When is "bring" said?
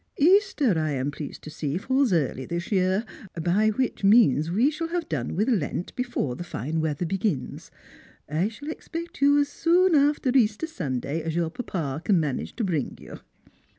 12.63-12.97